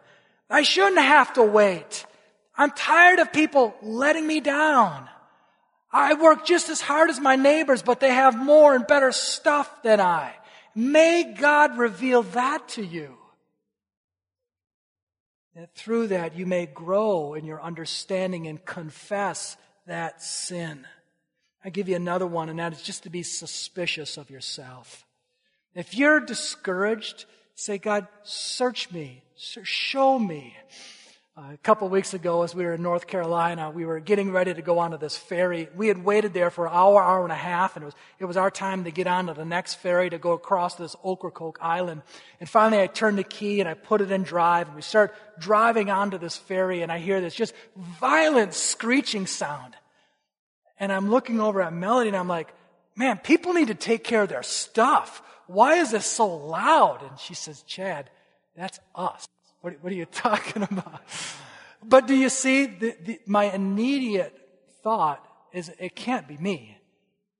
[0.50, 2.06] I shouldn't have to wait.
[2.58, 5.10] I'm tired of people letting me down.
[5.92, 9.70] I work just as hard as my neighbors, but they have more and better stuff
[9.84, 10.34] than I.
[10.74, 13.18] May God reveal that to you.
[15.56, 19.56] That through that you may grow in your understanding and confess
[19.88, 20.86] that sin.
[21.64, 25.05] I give you another one, and that is just to be suspicious of yourself.
[25.76, 30.56] If you're discouraged, say, God, search me, show me.
[31.38, 34.62] A couple weeks ago, as we were in North Carolina, we were getting ready to
[34.62, 35.68] go onto this ferry.
[35.76, 38.26] We had waited there for an hour, hour and a half, and it was, it
[38.26, 42.04] was our time to get onto the next ferry to go across this Ocracoke Island.
[42.40, 45.14] And finally, I turned the key and I put it in drive, and we start
[45.38, 49.76] driving onto this ferry, and I hear this just violent screeching sound.
[50.80, 52.54] And I'm looking over at Melody, and I'm like,
[52.96, 57.02] man, people need to take care of their stuff why is this so loud?
[57.02, 58.10] And she says, Chad,
[58.56, 59.28] that's us.
[59.62, 61.02] What, what are you talking about?
[61.84, 64.36] But do you see, the, the, my immediate
[64.84, 66.78] thought is it can't be me.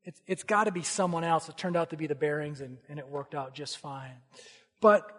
[0.04, 1.50] It's, it's got to be someone else.
[1.50, 4.14] It turned out to be the bearings and, and it worked out just fine.
[4.82, 5.10] But,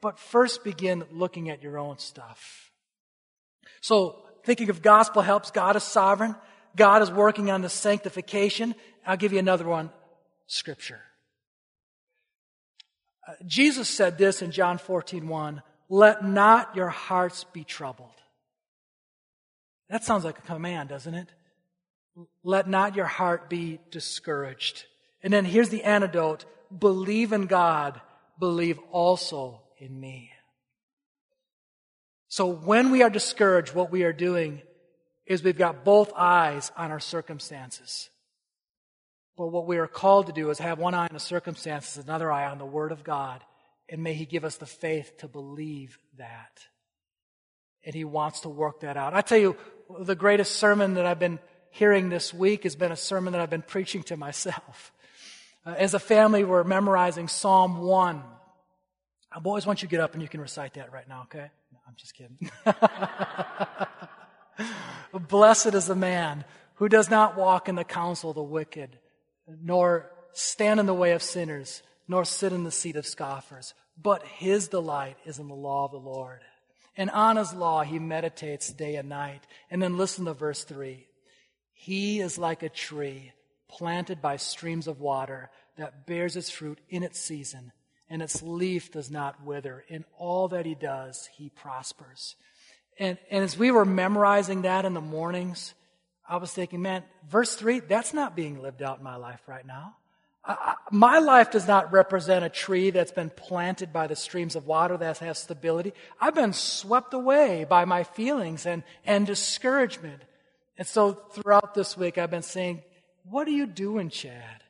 [0.00, 2.70] but first begin looking at your own stuff.
[3.80, 5.50] So thinking of gospel helps.
[5.50, 6.36] God is sovereign.
[6.76, 8.74] God is working on the sanctification.
[9.04, 9.90] I'll give you another one,
[10.46, 11.00] scripture.
[13.28, 18.08] Uh, Jesus said this in John 14, 1, let not your hearts be troubled.
[19.90, 21.28] That sounds like a command, doesn't it?
[22.42, 24.84] Let not your heart be discouraged.
[25.22, 26.46] And then here's the antidote.
[26.76, 28.00] Believe in God.
[28.38, 30.30] Believe also in me.
[32.28, 34.62] So when we are discouraged, what we are doing
[35.26, 38.08] is we've got both eyes on our circumstances.
[39.38, 42.30] But what we are called to do is have one eye on the circumstances, another
[42.30, 43.40] eye on the Word of God,
[43.88, 46.58] and may He give us the faith to believe that.
[47.84, 49.14] And He wants to work that out.
[49.14, 49.56] I tell you,
[50.00, 51.38] the greatest sermon that I've been
[51.70, 54.92] hearing this week has been a sermon that I've been preaching to myself.
[55.64, 58.22] Uh, as a family, we're memorizing Psalm 1.
[59.30, 61.48] Uh, boys, why don't you get up and you can recite that right now, okay?
[61.72, 62.50] No, I'm just kidding.
[65.28, 68.98] Blessed is the man who does not walk in the counsel of the wicked,
[69.60, 74.24] nor stand in the way of sinners, nor sit in the seat of scoffers, but
[74.24, 76.40] his delight is in the law of the Lord.
[76.96, 79.46] And on his law he meditates day and night.
[79.70, 81.06] And then listen to verse 3.
[81.72, 83.32] He is like a tree
[83.68, 87.70] planted by streams of water that bears its fruit in its season,
[88.10, 89.84] and its leaf does not wither.
[89.88, 92.34] In all that he does, he prospers.
[92.98, 95.74] And, and as we were memorizing that in the mornings,
[96.28, 99.66] I was thinking, man, verse 3, that's not being lived out in my life right
[99.66, 99.96] now.
[100.44, 104.66] I, my life does not represent a tree that's been planted by the streams of
[104.66, 105.92] water that has stability.
[106.20, 110.22] I've been swept away by my feelings and, and discouragement.
[110.76, 112.82] And so throughout this week, I've been saying,
[113.24, 114.62] What are you doing, Chad?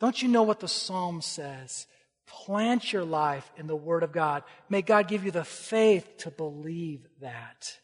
[0.00, 1.86] Don't you know what the psalm says?
[2.26, 4.44] Plant your life in the Word of God.
[4.68, 7.78] May God give you the faith to believe that.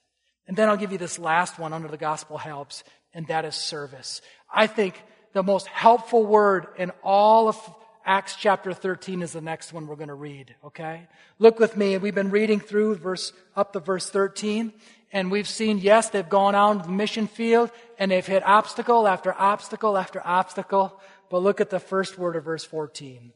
[0.46, 3.54] And then I'll give you this last one under the gospel helps, and that is
[3.54, 4.22] service.
[4.52, 9.72] I think the most helpful word in all of Acts chapter 13 is the next
[9.72, 11.08] one we're going to read, okay?
[11.40, 11.98] Look with me.
[11.98, 14.72] We've been reading through verse, up to verse 13,
[15.12, 19.34] and we've seen, yes, they've gone out the mission field, and they've hit obstacle after
[19.34, 23.32] obstacle after obstacle, but look at the first word of verse 14.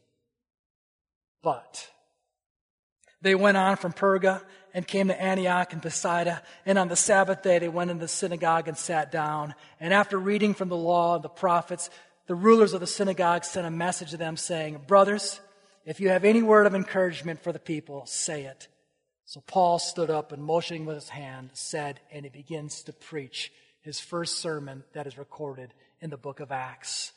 [1.43, 1.89] But.
[3.21, 4.41] They went on from Perga
[4.73, 6.41] and came to Antioch and Pisidia.
[6.65, 9.55] And on the Sabbath day, they went into the synagogue and sat down.
[9.79, 11.89] And after reading from the law and the prophets,
[12.27, 15.39] the rulers of the synagogue sent a message to them saying, Brothers,
[15.85, 18.67] if you have any word of encouragement for the people, say it.
[19.25, 23.51] So Paul stood up and motioning with his hand said, and he begins to preach
[23.81, 27.11] his first sermon that is recorded in the book of Acts.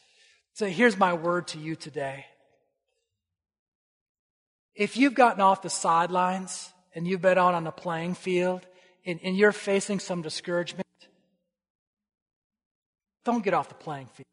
[0.54, 2.26] So here's my word to you today.
[4.74, 8.66] If you've gotten off the sidelines and you've been out on the playing field
[9.04, 10.86] and, and you're facing some discouragement,
[13.24, 14.28] don't get off the playing field.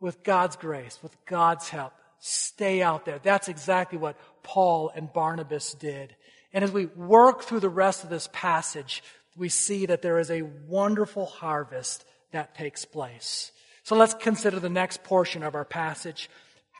[0.00, 3.18] With God's grace, with God's help, stay out there.
[3.22, 6.16] That's exactly what Paul and Barnabas did.
[6.52, 9.02] And as we work through the rest of this passage,
[9.36, 13.52] we see that there is a wonderful harvest that takes place.
[13.82, 16.30] So let's consider the next portion of our passage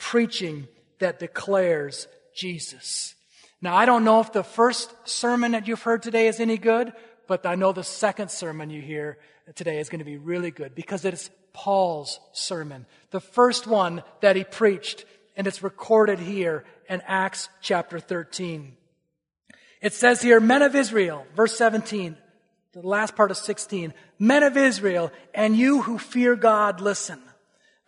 [0.01, 0.67] preaching
[0.99, 3.15] that declares Jesus.
[3.63, 6.93] Now, I don't know if the first sermon that you've heard today is any good,
[7.27, 9.19] but I know the second sermon you hear
[9.55, 14.37] today is going to be really good because it's Paul's sermon, the first one that
[14.37, 15.05] he preached,
[15.37, 18.77] and it's recorded here in Acts chapter 13.
[19.83, 22.17] It says here, men of Israel, verse 17,
[22.73, 27.21] the last part of 16, men of Israel, and you who fear God, listen.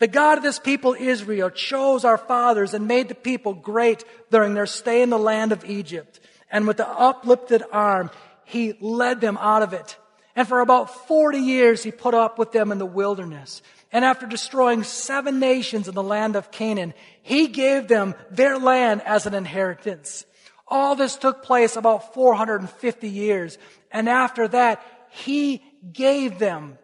[0.02, 4.52] The God of this people, Israel, chose our fathers and made the people great during
[4.52, 6.18] their stay in the land of Egypt.
[6.50, 8.10] And with the uplifted arm,
[8.44, 9.96] he led them out of it.
[10.34, 13.62] And for about 40 years, he put up with them in the wilderness.
[13.92, 19.02] And after destroying seven nations in the land of Canaan, he gave them their land
[19.02, 20.26] as an inheritance.
[20.66, 23.56] All this took place about 450 years.
[23.92, 25.62] And after that, he
[25.92, 26.76] gave them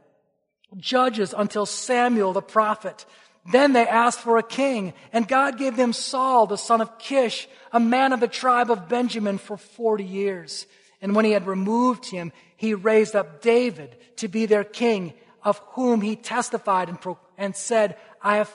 [0.77, 3.07] judges until Samuel the prophet.
[3.51, 7.49] Then they asked for a king, and God gave them Saul, the son of Kish,
[7.73, 10.67] a man of the tribe of Benjamin, for 40 years.
[11.01, 15.59] And when he had removed him, he raised up David to be their king, of
[15.71, 18.55] whom he testified and, pro- and said, I have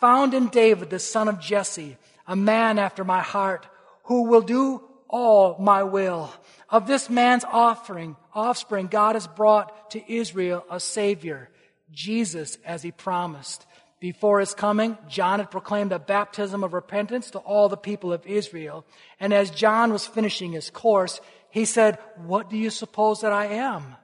[0.00, 1.96] found in David, the son of Jesse,
[2.26, 3.66] a man after my heart,
[4.04, 6.32] who will do all my will.
[6.68, 11.50] Of this man's offering, offspring, God has brought to Israel a savior
[11.90, 13.66] Jesus as he promised.
[14.00, 18.26] Before his coming, John had proclaimed a baptism of repentance to all the people of
[18.26, 18.84] Israel.
[19.20, 21.20] And as John was finishing his course,
[21.50, 23.94] he said, What do you suppose that I am?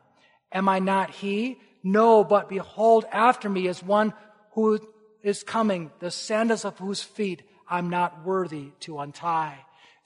[0.53, 1.59] Am I not he?
[1.83, 4.12] No, but behold, after me is one
[4.53, 4.79] who
[5.22, 9.59] is coming, the sandals of whose feet I'm not worthy to untie.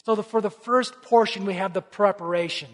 [0.05, 2.69] So the, for the first portion, we have the preparation.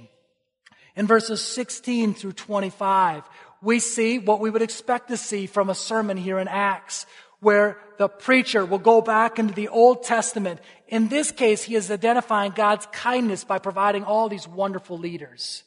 [0.99, 3.23] In verses 16 through 25,
[3.63, 7.07] we see what we would expect to see from a sermon here in Acts,
[7.39, 10.59] where the preacher will go back into the Old Testament.
[10.89, 15.63] In this case, he is identifying God's kindness by providing all these wonderful leaders.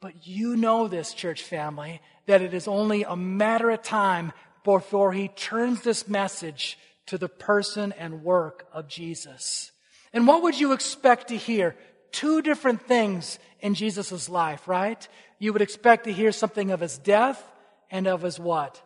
[0.00, 4.32] But you know this, church family, that it is only a matter of time
[4.64, 6.76] before he turns this message
[7.06, 9.70] to the person and work of Jesus.
[10.12, 11.76] And what would you expect to hear?
[12.12, 15.06] Two different things in Jesus' life, right?
[15.38, 17.42] You would expect to hear something of his death
[17.90, 18.80] and of his what?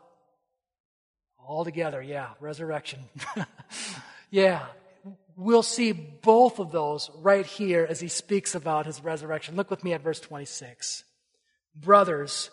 [1.47, 3.01] All together, yeah, resurrection.
[4.31, 4.65] yeah,
[5.37, 9.57] we'll see both of those right here as he speaks about his resurrection.
[9.57, 11.05] Look with me at verse 26.
[11.75, 12.51] Brothers,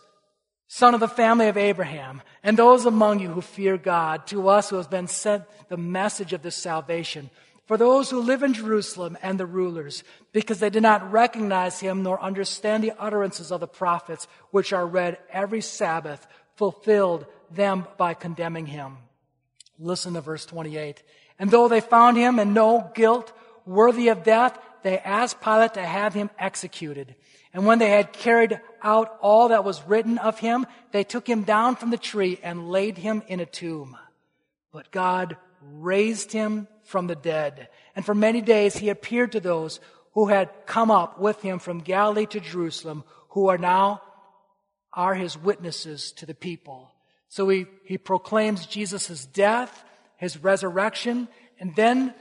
[0.67, 4.69] son of the family of Abraham, and those among you who fear God, to us
[4.69, 7.29] who has been sent the message of this salvation,
[7.73, 12.03] for those who live in Jerusalem and the rulers, because they did not recognize him
[12.03, 18.13] nor understand the utterances of the prophets, which are read every Sabbath, fulfilled them by
[18.13, 18.97] condemning him.
[19.79, 21.01] Listen to verse 28.
[21.39, 23.33] And though they found him in no guilt
[23.65, 27.15] worthy of death, they asked Pilate to have him executed.
[27.55, 31.41] And when they had carried out all that was written of him, they took him
[31.41, 33.97] down from the tree and laid him in a tomb.
[34.71, 37.69] But God raised him from the dead.
[37.95, 39.79] And for many days he appeared to those
[40.13, 44.01] who had come up with him from Galilee to Jerusalem, who are now
[44.91, 46.91] are his witnesses to the people.
[47.29, 49.83] So he, he proclaims Jesus' death,
[50.17, 51.27] his resurrection,
[51.59, 52.13] and then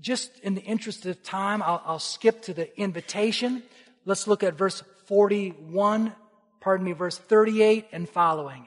[0.00, 3.62] just in the interest of time, I'll, I'll skip to the invitation.
[4.04, 6.14] Let's look at verse 41,
[6.60, 8.66] pardon me, verse 38 and following.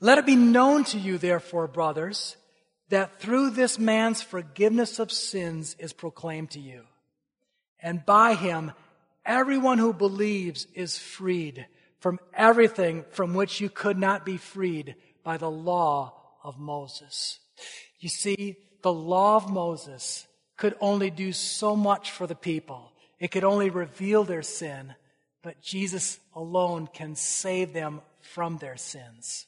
[0.00, 2.36] Let it be known to you, therefore, brothers,
[2.88, 6.84] that through this man's forgiveness of sins is proclaimed to you.
[7.80, 8.72] And by him,
[9.24, 11.66] everyone who believes is freed
[12.00, 17.40] from everything from which you could not be freed by the law of Moses.
[17.98, 20.26] You see, the law of Moses
[20.56, 22.92] could only do so much for the people.
[23.18, 24.94] It could only reveal their sin,
[25.42, 29.46] but Jesus alone can save them from their sins.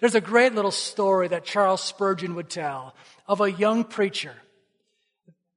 [0.00, 2.94] There's a great little story that Charles Spurgeon would tell
[3.26, 4.34] of a young preacher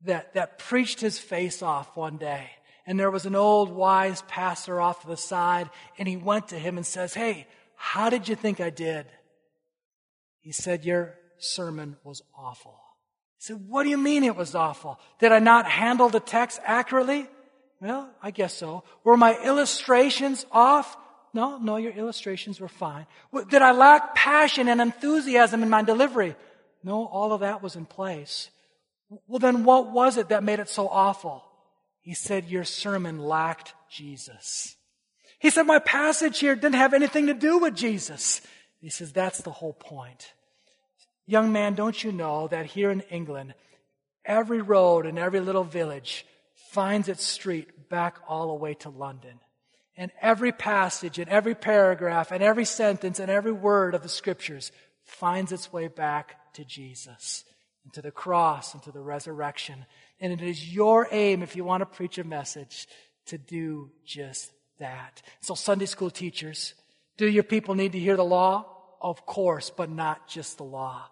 [0.05, 2.49] that, that preached his face off one day.
[2.87, 6.59] And there was an old wise pastor off to the side, and he went to
[6.59, 9.05] him and says, Hey, how did you think I did?
[10.41, 12.79] He said, Your sermon was awful.
[13.37, 14.99] He said, What do you mean it was awful?
[15.19, 17.27] Did I not handle the text accurately?
[17.79, 18.83] Well, I guess so.
[19.03, 20.97] Were my illustrations off?
[21.33, 23.05] No, no, your illustrations were fine.
[23.49, 26.35] Did I lack passion and enthusiasm in my delivery?
[26.83, 28.49] No, all of that was in place.
[29.27, 31.43] Well, then what was it that made it so awful?
[32.01, 34.75] He said, Your sermon lacked Jesus.
[35.39, 38.41] He said, My passage here didn't have anything to do with Jesus.
[38.79, 40.33] He says, That's the whole point.
[41.25, 43.53] Young man, don't you know that here in England,
[44.25, 46.25] every road and every little village
[46.71, 49.39] finds its street back all the way to London?
[50.01, 54.71] And every passage and every paragraph and every sentence and every word of the scriptures
[55.03, 57.43] finds its way back to Jesus
[57.83, 59.85] and to the cross and to the resurrection.
[60.19, 62.87] And it is your aim, if you want to preach a message,
[63.27, 65.21] to do just that.
[65.39, 66.73] So, Sunday school teachers,
[67.17, 68.65] do your people need to hear the law?
[69.03, 71.05] Of course, but not just the law.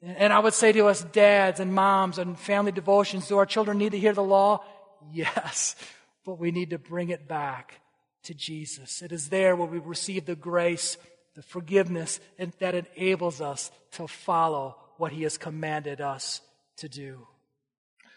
[0.00, 3.76] And I would say to us dads and moms and family devotions, do our children
[3.76, 4.64] need to hear the law?
[5.12, 5.76] Yes,
[6.24, 7.82] but we need to bring it back
[8.28, 9.00] to Jesus.
[9.00, 10.98] It is there where we receive the grace,
[11.34, 16.42] the forgiveness, and that enables us to follow what He has commanded us
[16.76, 17.26] to do.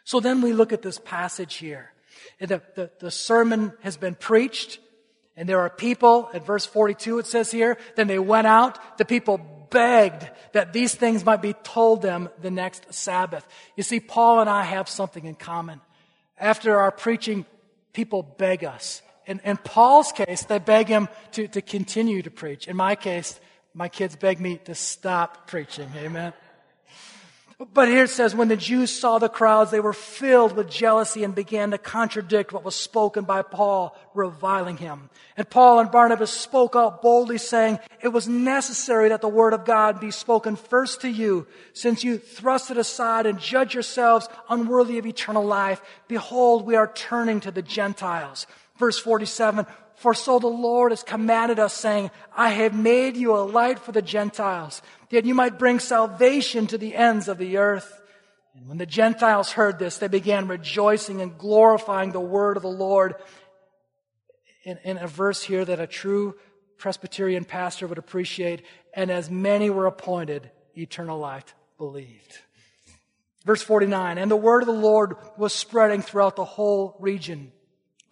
[0.04, 1.94] So then we look at this passage here.
[2.42, 4.80] The, the, the sermon has been preached,
[5.38, 9.06] and there are people, at verse 42 it says here, then they went out, the
[9.06, 9.40] people
[9.70, 13.48] begged that these things might be told them the next Sabbath.
[13.78, 15.80] You see, Paul and I have something in common.
[16.38, 17.46] After our preaching,
[17.94, 22.68] people beg us in, in Paul's case, they beg him to, to continue to preach.
[22.68, 23.40] In my case,
[23.74, 25.90] my kids beg me to stop preaching.
[25.96, 26.34] Amen.
[27.74, 31.24] But here it says, when the Jews saw the crowds, they were filled with jealousy
[31.24, 35.10] and began to contradict what was spoken by Paul, reviling him.
[35.38, 39.66] And Paul and Barnabas spoke out boldly, saying, It was necessary that the word of
[39.66, 44.98] God be spoken first to you, since you thrust it aside and judge yourselves unworthy
[44.98, 45.82] of eternal life.
[46.08, 48.48] Behold, we are turning to the Gentiles.
[48.78, 49.68] Verse 47,
[50.02, 53.92] for so the Lord has commanded us, saying, I have made you a light for
[53.92, 54.82] the Gentiles,
[55.12, 58.02] that you might bring salvation to the ends of the earth.
[58.56, 62.70] And when the Gentiles heard this, they began rejoicing and glorifying the word of the
[62.70, 63.14] Lord.
[64.66, 66.36] In, in a verse here that a true
[66.80, 68.64] Presbyterian pastor would appreciate,
[68.96, 72.40] and as many were appointed, eternal life believed.
[73.46, 77.52] Verse 49, and the word of the Lord was spreading throughout the whole region.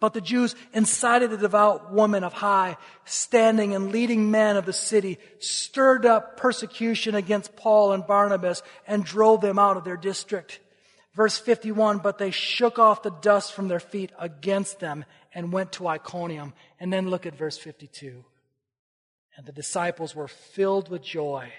[0.00, 4.72] But the Jews incited the devout women of high standing and leading men of the
[4.72, 10.60] city, stirred up persecution against Paul and Barnabas, and drove them out of their district.
[11.14, 15.72] Verse 51, but they shook off the dust from their feet against them and went
[15.72, 16.54] to Iconium.
[16.78, 18.24] And then look at verse 52.
[19.36, 21.52] And the disciples were filled with joy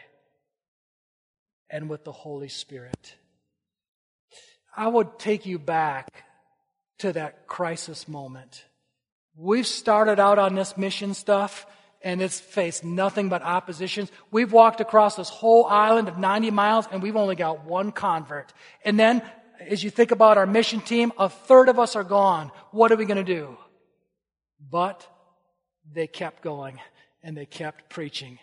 [1.70, 3.16] and with the Holy Spirit.
[4.76, 6.24] I would take you back
[7.02, 8.66] to that crisis moment.
[9.36, 11.66] We've started out on this mission stuff
[12.04, 14.12] and it's faced nothing but oppositions.
[14.32, 18.54] We've walked across this whole island of 90 miles and we've only got one convert.
[18.84, 19.22] And then
[19.60, 22.52] as you think about our mission team, a third of us are gone.
[22.72, 23.58] What are we going to do?
[24.70, 25.08] But
[25.92, 26.80] they kept going
[27.24, 28.40] and they kept preaching.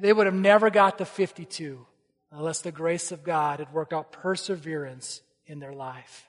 [0.00, 1.86] They would have never got to 52
[2.30, 6.28] unless the grace of God had worked out perseverance in their life.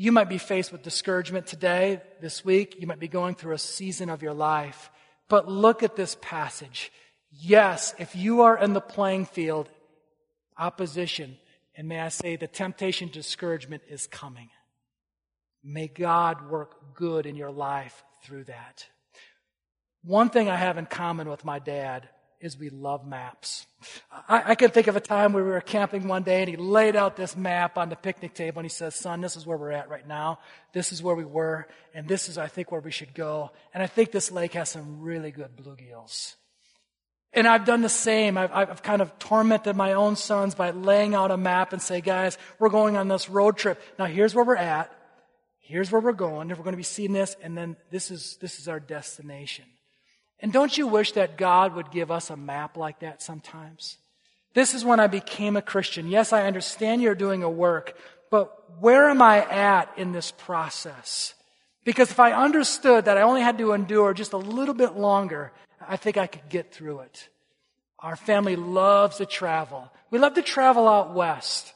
[0.00, 2.76] You might be faced with discouragement today, this week.
[2.78, 4.92] You might be going through a season of your life.
[5.28, 6.92] But look at this passage.
[7.32, 9.68] Yes, if you are in the playing field,
[10.56, 11.36] opposition,
[11.76, 14.50] and may I say the temptation discouragement is coming.
[15.64, 18.86] May God work good in your life through that.
[20.04, 22.08] One thing I have in common with my dad
[22.40, 23.66] is we love maps.
[24.28, 26.56] I, I, can think of a time where we were camping one day and he
[26.56, 29.56] laid out this map on the picnic table and he says, son, this is where
[29.56, 30.38] we're at right now.
[30.72, 33.50] This is where we were and this is, I think, where we should go.
[33.74, 36.34] And I think this lake has some really good bluegills.
[37.32, 38.38] And I've done the same.
[38.38, 42.00] I've, I've kind of tormented my own sons by laying out a map and say,
[42.00, 43.80] guys, we're going on this road trip.
[43.98, 44.92] Now here's where we're at.
[45.60, 46.48] Here's where we're going.
[46.48, 49.66] We're going to be seeing this and then this is, this is our destination.
[50.40, 53.98] And don't you wish that God would give us a map like that sometimes?
[54.54, 56.08] This is when I became a Christian.
[56.08, 57.96] Yes, I understand you're doing a work,
[58.30, 61.34] but where am I at in this process?
[61.84, 65.52] Because if I understood that I only had to endure just a little bit longer,
[65.80, 67.28] I think I could get through it.
[68.00, 69.90] Our family loves to travel.
[70.10, 71.72] We love to travel out west.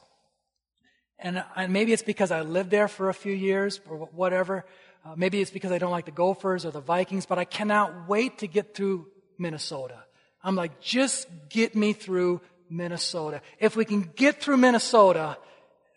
[1.18, 4.64] And, maybe it's because I lived there for a few years or whatever.
[5.04, 8.08] Uh, maybe it's because I don't like the Gophers or the Vikings, but I cannot
[8.08, 10.04] wait to get through Minnesota.
[10.44, 12.40] I'm like, just get me through
[12.70, 13.42] Minnesota.
[13.58, 15.36] If we can get through Minnesota,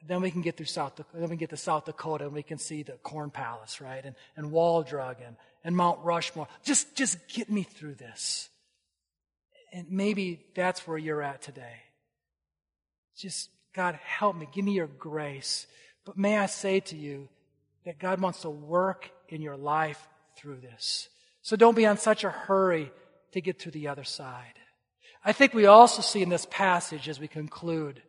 [0.08, 2.44] then we can get through South, then we can get to South Dakota and we
[2.44, 4.04] can see the Corn Palace, right?
[4.04, 6.48] And, and Wall Drug and, and Mount Rushmore.
[6.64, 8.50] Just, just get me through this.
[9.74, 11.82] And maybe that's where you're at today.
[13.18, 14.48] Just, God, help me.
[14.54, 15.68] Give me your grace.
[16.06, 17.30] But may I say to you,
[17.86, 20.08] that God wants to work in your life
[20.38, 21.10] through this.
[21.42, 22.92] So don't be on such a hurry
[23.34, 24.54] to get to the other side.
[25.24, 28.02] I think we also see in this passage as we conclude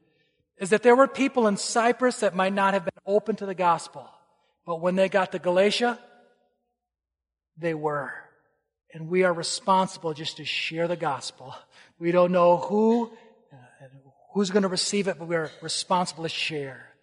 [0.59, 3.55] is that there were people in Cyprus that might not have been open to the
[3.55, 4.09] gospel,
[4.65, 5.99] but when they got to Galatia,
[7.59, 8.13] they were.
[8.93, 11.55] And we are responsible just to share the gospel.
[11.99, 13.13] We don't know who,
[13.53, 13.87] uh,
[14.33, 16.96] who's going to receive it, but we are responsible to share.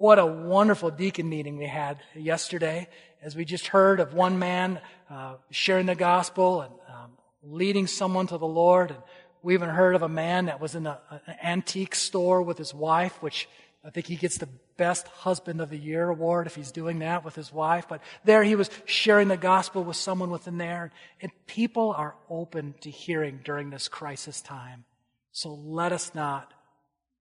[0.00, 2.88] What a wonderful deacon meeting we had yesterday
[3.20, 4.80] as we just heard of one man
[5.10, 7.10] uh, sharing the gospel and um,
[7.42, 8.92] leading someone to the Lord.
[8.92, 9.00] And
[9.42, 12.72] we even heard of a man that was in a, an antique store with his
[12.72, 13.46] wife, which
[13.84, 14.48] I think he gets the
[14.78, 17.84] best husband of the year award if he's doing that with his wife.
[17.86, 20.92] But there he was sharing the gospel with someone within there.
[21.20, 24.86] And people are open to hearing during this crisis time.
[25.32, 26.54] So let us not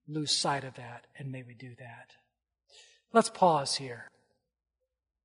[0.08, 2.19] lose sight of that, and may we do that.
[3.12, 4.08] Let's pause here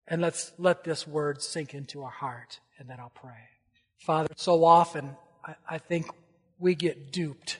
[0.08, 3.48] and let's let this word sink into our heart, and then I'll pray.
[3.98, 6.06] Father, so often I, I think
[6.58, 7.58] we get duped.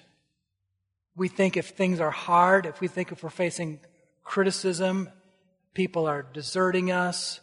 [1.17, 3.81] We think if things are hard, if we think if we're facing
[4.25, 5.11] criticism,
[5.75, 7.41] people are deserting us,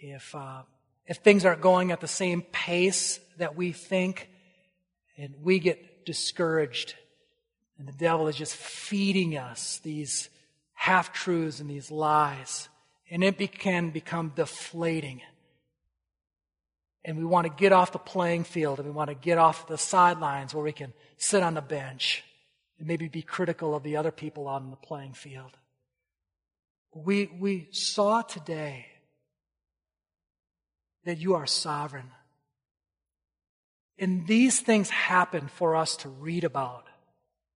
[0.00, 0.62] if, uh,
[1.06, 4.28] if things aren't going at the same pace that we think,
[5.18, 6.94] and we get discouraged,
[7.78, 10.28] and the devil is just feeding us these
[10.76, 12.68] half truths and these lies.
[13.10, 15.22] And it can become deflating.
[17.04, 19.66] And we want to get off the playing field and we want to get off
[19.66, 22.22] the sidelines where we can sit on the bench
[22.78, 25.56] and maybe be critical of the other people on the playing field.
[26.94, 28.86] We, we saw today
[31.04, 32.10] that you are sovereign.
[33.98, 36.86] And these things happen for us to read about.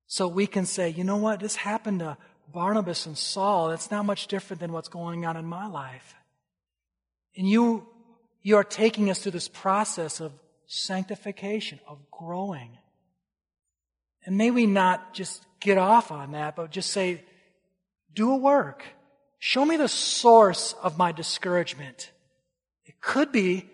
[0.06, 1.40] So we can say, you know what?
[1.40, 2.16] This happened to
[2.52, 6.14] Barnabas and Saul, it's not much different than what's going on in my life.
[7.36, 7.86] And you,
[8.42, 10.32] you are taking us through this process of
[10.66, 12.78] sanctification, of growing.
[14.24, 17.22] And may we not just get off on that, but just say,
[18.14, 18.84] do a work.
[19.38, 22.10] Show me the source of my discouragement.
[22.84, 23.66] It could be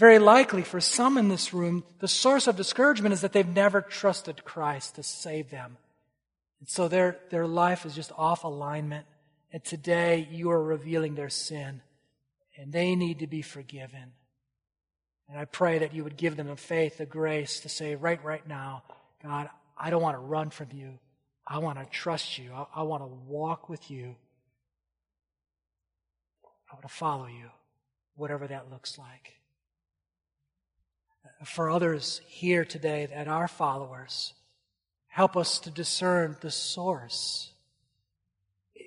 [0.00, 3.82] very likely for some in this room, the source of discouragement is that they've never
[3.82, 5.76] trusted Christ to save them.
[6.60, 9.06] And so their, their life is just off alignment.
[9.52, 11.82] And today you are revealing their sin
[12.56, 14.12] and they need to be forgiven.
[15.28, 18.22] And I pray that you would give them the faith, the grace to say right,
[18.22, 18.82] right now,
[19.22, 19.48] God,
[19.78, 20.98] I don't want to run from you.
[21.46, 22.52] I want to trust you.
[22.52, 24.16] I, I want to walk with you.
[26.70, 27.50] I want to follow you,
[28.14, 29.40] whatever that looks like.
[31.44, 34.34] For others here today that are followers,
[35.10, 37.52] help us to discern the source.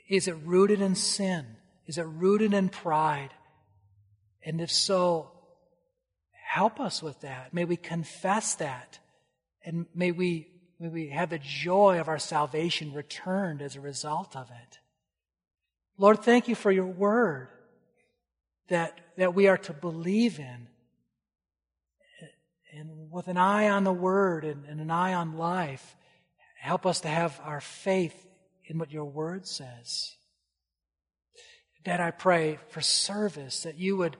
[0.09, 1.45] Is it rooted in sin?
[1.86, 3.30] Is it rooted in pride?
[4.41, 5.32] And if so,
[6.32, 7.53] help us with that.
[7.53, 8.99] May we confess that.
[9.65, 10.47] And may we,
[10.80, 14.80] may we have the joy of our salvation returned as a result of it.
[15.97, 17.49] Lord, thank you for your word
[18.69, 20.67] that, that we are to believe in.
[22.76, 25.95] And with an eye on the word and, and an eye on life,
[26.64, 28.26] help us to have our faith
[28.68, 30.16] in what your word says.
[31.84, 34.16] Dad, I pray for service that you would,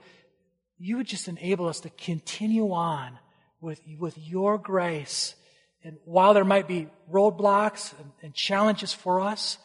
[0.78, 3.18] you would just enable us to continue on
[3.62, 5.34] with, with your grace.
[5.82, 9.56] And while there might be roadblocks and, and challenges for us,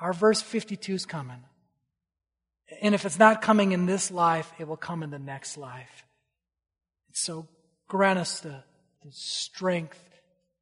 [0.00, 1.44] our verse 52 is coming.
[2.82, 6.04] And if it's not coming in this life, it will come in the next life.
[7.06, 7.46] And so
[7.86, 8.64] grant us the,
[9.04, 10.05] the strength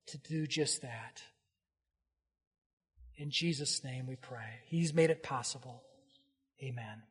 [0.06, 1.22] to do just that.
[3.16, 4.60] In Jesus' name we pray.
[4.66, 5.82] He's made it possible.
[6.62, 7.02] Amen.